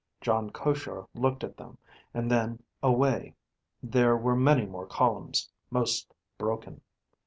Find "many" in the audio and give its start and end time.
4.35-4.65